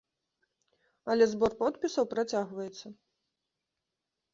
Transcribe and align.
Але 1.13 1.23
збор 1.35 1.51
подпісаў 1.61 2.11
працягваецца. 2.17 2.87